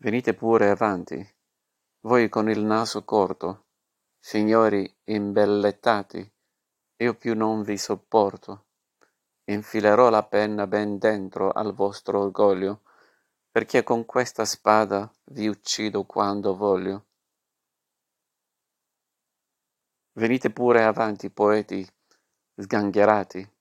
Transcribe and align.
Venite 0.00 0.32
pure 0.32 0.70
avanti, 0.70 1.28
voi 2.02 2.28
con 2.28 2.48
il 2.48 2.62
naso 2.62 3.02
corto, 3.02 3.66
signori 4.16 4.88
imbellettati, 5.06 6.32
io 6.98 7.14
più 7.16 7.34
non 7.34 7.62
vi 7.62 7.76
sopporto. 7.76 8.66
Infilerò 9.46 10.08
la 10.08 10.22
penna 10.22 10.68
ben 10.68 10.98
dentro 10.98 11.50
al 11.50 11.74
vostro 11.74 12.20
orgoglio, 12.20 12.82
perché 13.50 13.82
con 13.82 14.04
questa 14.04 14.44
spada 14.44 15.12
vi 15.32 15.48
uccido 15.48 16.04
quando 16.04 16.54
voglio. 16.54 17.06
Venite 20.12 20.50
pure 20.50 20.84
avanti, 20.84 21.28
poeti 21.28 21.84
sgangherati, 22.54 23.52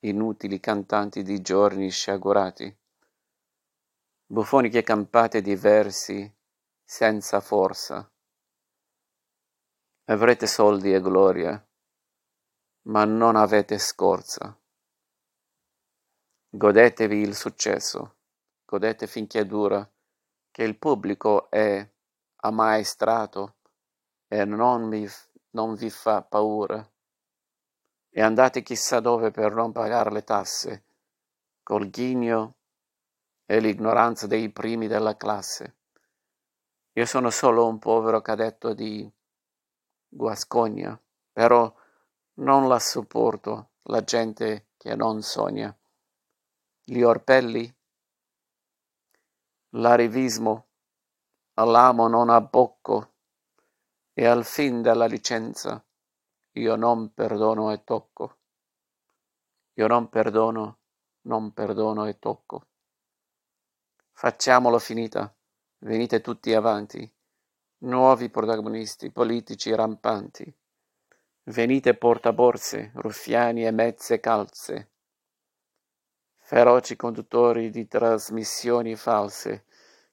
inutili 0.00 0.58
cantanti 0.58 1.22
di 1.22 1.40
giorni 1.40 1.88
sciagurati, 1.88 2.76
buffoni 4.34 4.68
che 4.68 4.82
campate 4.82 5.40
di 5.40 5.54
versi 5.54 6.28
senza 6.82 7.38
forza. 7.38 8.10
Avrete 10.06 10.48
soldi 10.48 10.92
e 10.92 11.00
gloria, 11.00 11.64
ma 12.88 13.04
non 13.04 13.36
avete 13.36 13.78
scorza. 13.78 14.58
Godetevi 16.48 17.20
il 17.20 17.36
successo, 17.36 18.16
godete 18.64 19.06
finché 19.06 19.46
dura, 19.46 19.88
che 20.50 20.64
il 20.64 20.78
pubblico 20.78 21.48
è 21.48 21.88
ammaestrato 22.38 23.58
e 24.26 24.44
non 24.44 24.88
vi, 24.88 25.08
non 25.50 25.76
vi 25.76 25.90
fa 25.90 26.22
paura. 26.22 26.84
E 28.10 28.20
andate 28.20 28.62
chissà 28.62 28.98
dove 28.98 29.30
per 29.30 29.54
non 29.54 29.70
pagare 29.70 30.10
le 30.10 30.24
tasse, 30.24 30.84
col 31.62 31.88
ghigno 31.88 32.56
e 33.46 33.60
l'ignoranza 33.60 34.26
dei 34.26 34.50
primi 34.50 34.86
della 34.86 35.16
classe. 35.16 35.76
Io 36.92 37.06
sono 37.06 37.30
solo 37.30 37.66
un 37.66 37.78
povero 37.78 38.20
cadetto 38.20 38.72
di 38.72 39.10
Guascogna, 40.08 41.00
però 41.32 41.72
non 42.34 42.68
la 42.68 42.78
sopporto 42.78 43.70
la 43.82 44.02
gente 44.02 44.68
che 44.76 44.94
non 44.94 45.22
sogna. 45.22 45.76
Gli 46.84 47.02
orpelli, 47.02 47.74
l'arivismo, 49.70 50.66
all'amo 51.54 52.08
non 52.08 52.30
abbocco 52.30 53.12
e 54.12 54.26
al 54.26 54.44
fin 54.44 54.82
della 54.82 55.06
licenza 55.06 55.84
io 56.52 56.76
non 56.76 57.12
perdono 57.12 57.72
e 57.72 57.82
tocco. 57.82 58.36
Io 59.74 59.86
non 59.88 60.08
perdono, 60.08 60.78
non 61.22 61.52
perdono 61.52 62.06
e 62.06 62.18
tocco. 62.20 62.66
Facciamolo 64.16 64.78
finita, 64.78 65.34
venite 65.78 66.20
tutti 66.20 66.54
avanti, 66.54 67.12
nuovi 67.78 68.30
protagonisti 68.30 69.10
politici 69.10 69.74
rampanti. 69.74 70.56
Venite 71.46 71.94
portaborse, 71.94 72.92
ruffiani 72.94 73.66
e 73.66 73.72
mezze 73.72 74.20
calze, 74.20 74.90
feroci 76.38 76.94
conduttori 76.94 77.70
di 77.70 77.88
trasmissioni 77.88 78.94
false, 78.94 79.64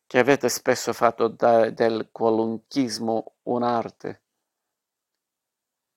che 0.07 0.17
avete 0.17 0.49
spesso 0.49 0.93
fatto 0.93 1.27
da, 1.27 1.69
del 1.69 2.09
qualunchismo 2.11 3.35
un'arte. 3.43 4.21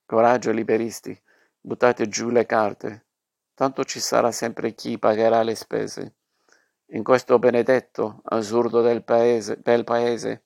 Coraggio 0.05 0.51
liberisti, 0.51 1.19
buttate 1.59 2.07
giù 2.07 2.29
le 2.29 2.45
carte, 2.45 3.07
tanto 3.55 3.83
ci 3.83 3.99
sarà 3.99 4.31
sempre 4.31 4.75
chi 4.75 4.99
pagherà 4.99 5.41
le 5.41 5.55
spese. 5.55 6.15
In 6.89 7.03
questo 7.03 7.39
benedetto 7.39 8.21
assurdo 8.25 8.81
del 8.81 9.03
paese, 9.03 9.57
bel 9.57 9.83
paese, 9.83 10.43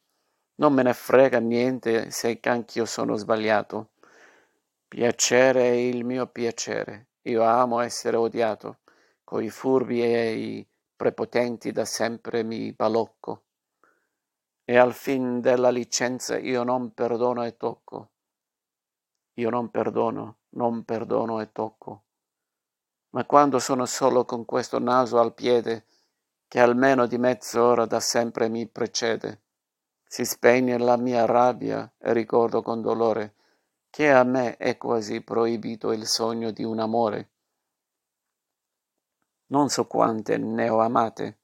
non 0.56 0.72
me 0.72 0.84
ne 0.84 0.94
frega 0.94 1.38
niente 1.40 2.12
se 2.12 2.40
anch'io 2.44 2.86
sono 2.86 3.18
sbagliato. 3.18 3.90
Piacere 4.88 5.64
è 5.64 5.74
il 5.74 6.06
mio 6.06 6.28
piacere, 6.28 7.10
io 7.24 7.44
amo 7.44 7.82
essere 7.82 8.16
odiato, 8.16 8.80
coi 9.26 9.50
furbi 9.50 10.02
e 10.02 10.34
i 10.34 10.68
prepotenti 10.96 11.74
da 11.74 11.84
sempre 11.84 12.44
mi 12.44 12.72
balocco. 12.72 13.44
E 14.64 14.78
al 14.78 14.94
fin 14.94 15.42
della 15.42 15.72
licenza 15.72 16.38
io 16.38 16.64
non 16.64 16.94
perdono 16.94 17.44
e 17.44 17.58
tocco. 17.58 18.12
Io 19.34 19.50
non 19.50 19.70
perdono, 19.70 20.38
non 20.52 20.86
perdono 20.86 21.42
e 21.42 21.52
tocco. 21.52 22.04
Ma 23.10 23.26
quando 23.26 23.60
sono 23.60 23.86
solo 23.86 24.24
con 24.24 24.46
questo 24.46 24.80
naso 24.80 25.20
al 25.20 25.34
piede, 25.34 25.86
che 26.50 26.60
almeno 26.60 27.06
di 27.06 27.20
mezz'ora 27.20 27.86
da 27.86 28.00
sempre 28.00 28.50
mi 28.50 28.68
precede. 28.68 29.44
Si 30.04 30.26
spegne 30.26 30.80
la 30.80 30.98
mia 30.98 31.26
rabbia 31.26 31.94
e 32.00 32.12
ricordo 32.12 32.64
con 32.64 32.82
dolore 32.82 33.36
che 33.92 34.12
a 34.12 34.24
me 34.24 34.58
è 34.58 34.76
quasi 34.76 35.22
proibito 35.22 35.92
il 35.92 36.08
sogno 36.08 36.50
di 36.50 36.64
un 36.64 36.80
amore. 36.80 37.30
Non 39.48 39.70
so 39.70 39.86
quante 39.86 40.38
ne 40.38 40.70
ho 40.70 40.80
amate, 40.80 41.38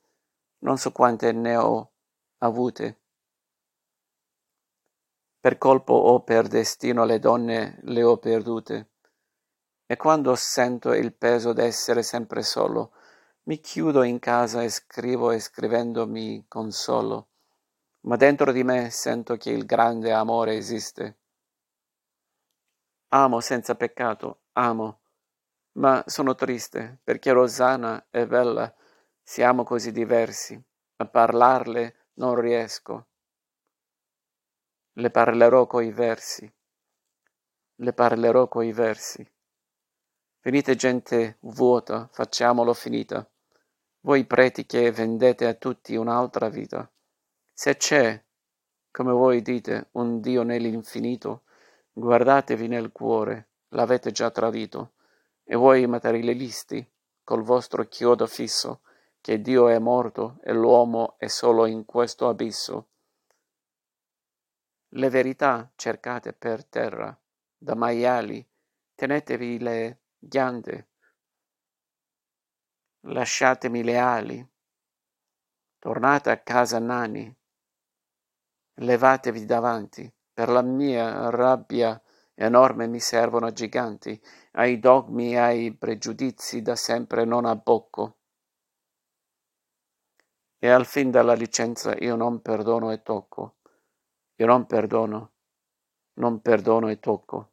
non 0.59 0.77
so 0.77 0.91
quante 0.91 1.31
ne 1.31 1.55
ho 1.55 1.91
avute. 2.39 2.99
Per 5.39 5.57
colpo 5.59 5.93
o 5.93 6.23
per 6.23 6.47
destino 6.47 7.05
le 7.05 7.19
donne 7.19 7.77
le 7.83 8.01
ho 8.01 8.17
perdute. 8.17 8.89
E 9.85 9.95
quando 9.97 10.33
sento 10.35 10.93
il 10.93 11.13
peso 11.13 11.53
d'essere 11.53 12.01
sempre 12.01 12.41
solo, 12.41 12.91
mi 13.47 13.59
chiudo 13.59 14.01
in 14.01 14.17
casa 14.17 14.63
e 14.63 14.69
scrivo 14.69 15.29
e 15.29 15.39
scrivendo 15.39 16.07
mi 16.07 16.45
consolo, 16.47 17.29
ma 18.01 18.15
dentro 18.15 18.51
di 18.51 18.63
me 18.63 18.89
sento 18.89 19.37
che 19.37 19.51
il 19.51 19.65
grande 19.65 20.11
amore 20.11 20.55
esiste. 20.55 21.19
Amo 23.09 23.39
senza 23.41 23.75
peccato, 23.75 24.45
amo, 24.53 25.01
ma 25.73 26.03
sono 26.07 26.33
triste 26.33 26.99
perché 27.03 27.31
Rosanna 27.31 28.07
e 28.09 28.25
Bella 28.25 28.73
siamo 29.21 29.63
così 29.63 29.91
diversi. 29.91 30.59
A 30.97 31.05
parlarle 31.05 32.07
non 32.13 32.33
riesco. 32.39 33.07
Le 34.93 35.11
parlerò 35.11 35.67
coi 35.67 35.91
versi. 35.91 36.51
Le 37.75 37.93
parlerò 37.93 38.47
coi 38.47 38.71
versi. 38.71 39.29
Venite 40.41 40.75
gente 40.75 41.37
vuota, 41.41 42.07
facciamolo 42.11 42.73
finita 42.73 43.27
voi 44.05 44.23
preti 44.25 44.67
che 44.67 44.91
vendete 44.91 45.47
a 45.47 45.55
tutti 45.55 45.95
un'altra 45.95 46.47
vita. 46.47 46.87
Se 47.51 47.75
c'è, 47.75 48.23
come 48.91 49.11
voi 49.11 49.41
dite, 49.41 49.87
un 49.93 50.21
Dio 50.21 50.43
nell'infinito, 50.43 51.41
guardatevi 51.91 52.67
nel 52.67 52.91
cuore, 52.91 53.47
l'avete 53.69 54.11
già 54.11 54.29
tradito, 54.29 54.91
e 55.43 55.55
voi 55.55 55.87
materialisti, 55.87 56.87
col 57.23 57.41
vostro 57.41 57.87
chiodo 57.87 58.27
fisso, 58.27 58.81
che 59.21 59.41
Dio 59.41 59.69
è 59.69 59.79
morto 59.79 60.37
e 60.43 60.53
l'uomo 60.53 61.15
è 61.17 61.25
solo 61.25 61.65
in 61.65 61.83
questo 61.83 62.29
abisso. 62.29 62.89
Le 64.89 65.09
verità 65.09 65.71
cercate 65.75 66.31
per 66.31 66.63
terra, 66.63 67.17
da 67.57 67.73
maiali, 67.73 68.45
tenetevi 68.93 69.57
le 69.57 69.97
ghiande, 70.19 70.89
lasciatemi 73.07 73.83
le 73.83 73.97
ali, 73.97 74.49
tornate 75.77 76.31
a 76.31 76.39
casa 76.39 76.79
nani, 76.79 77.33
levatevi 78.75 79.45
davanti, 79.45 80.11
per 80.33 80.49
la 80.49 80.61
mia 80.61 81.29
rabbia 81.29 82.01
enorme 82.33 82.87
mi 82.87 82.99
servono 82.99 83.51
giganti, 83.51 84.19
ai 84.53 84.79
dogmi 84.79 85.33
e 85.33 85.37
ai 85.37 85.73
pregiudizi 85.73 86.61
da 86.61 86.75
sempre 86.75 87.25
non 87.25 87.45
abbocco. 87.45 88.17
E 90.57 90.69
al 90.69 90.85
fin 90.85 91.11
della 91.11 91.33
licenza 91.33 91.95
io 91.95 92.15
non 92.15 92.41
perdono 92.41 92.91
e 92.91 93.01
tocco, 93.01 93.57
io 94.35 94.45
non 94.45 94.65
perdono, 94.65 95.31
non 96.15 96.41
perdono 96.41 96.89
e 96.89 96.99
tocco. 96.99 97.51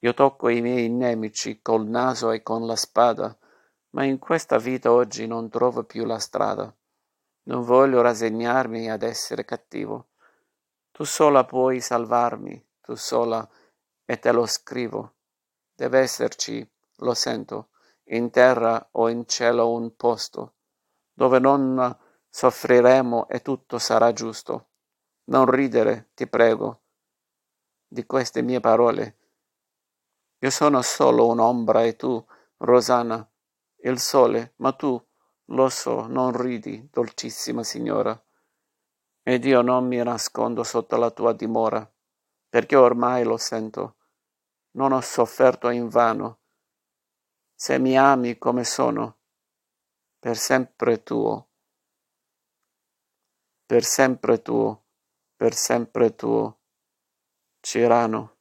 Io 0.00 0.14
tocco 0.14 0.48
i 0.48 0.60
miei 0.60 0.88
nemici 0.88 1.60
col 1.60 1.88
naso 1.88 2.30
e 2.30 2.42
con 2.42 2.64
la 2.66 2.76
spada, 2.76 3.36
ma 3.90 4.04
in 4.04 4.18
questa 4.18 4.58
vita 4.58 4.92
oggi 4.92 5.26
non 5.26 5.48
trovo 5.48 5.84
più 5.84 6.04
la 6.04 6.18
strada. 6.18 6.74
Non 7.44 7.62
voglio 7.62 8.02
rassegnarmi 8.02 8.90
ad 8.90 9.02
essere 9.02 9.44
cattivo. 9.44 10.08
Tu 10.90 11.04
sola 11.04 11.44
puoi 11.44 11.80
salvarmi, 11.80 12.62
tu 12.80 12.94
sola, 12.94 13.48
e 14.04 14.18
te 14.18 14.32
lo 14.32 14.46
scrivo. 14.46 15.14
Deve 15.74 16.00
esserci, 16.00 16.68
lo 16.96 17.14
sento, 17.14 17.70
in 18.10 18.30
terra 18.30 18.88
o 18.92 19.08
in 19.08 19.26
cielo 19.26 19.70
un 19.70 19.94
posto, 19.96 20.54
dove 21.12 21.38
non 21.38 21.96
soffriremo 22.28 23.28
e 23.28 23.40
tutto 23.42 23.78
sarà 23.78 24.12
giusto. 24.12 24.66
Non 25.24 25.50
ridere, 25.50 26.10
ti 26.14 26.26
prego, 26.26 26.82
di 27.86 28.04
queste 28.06 28.42
mie 28.42 28.60
parole. 28.60 29.16
Io 30.38 30.50
sono 30.50 30.82
solo 30.82 31.26
un'ombra 31.26 31.84
e 31.84 31.96
tu, 31.96 32.24
Il 33.82 33.98
sole, 34.00 34.54
ma 34.56 34.72
tu, 34.72 35.00
lo 35.46 35.68
so, 35.68 36.06
non 36.06 36.36
ridi, 36.36 36.88
dolcissima 36.90 37.62
signora. 37.62 38.20
ed 39.22 39.44
io 39.44 39.60
non 39.60 39.86
mi 39.86 40.02
nascondo 40.02 40.62
sotto 40.62 40.96
la 40.96 41.10
tua 41.10 41.34
dimora, 41.34 41.86
perché 42.48 42.76
ormai 42.76 43.24
lo 43.24 43.36
sento, 43.36 43.96
non 44.72 44.92
ho 44.92 45.00
sofferto 45.00 45.68
invano. 45.68 46.40
Se 47.54 47.78
mi 47.78 47.98
ami 47.98 48.38
come 48.38 48.64
sono, 48.64 49.18
per 50.18 50.36
sempre 50.36 51.02
tuo, 51.02 51.50
per 53.66 53.84
sempre 53.84 54.40
tuo, 54.40 54.84
per 55.36 55.54
sempre 55.54 56.14
tuo, 56.14 56.58
Cirano. 57.60 58.37